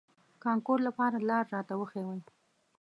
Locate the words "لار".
1.29-1.45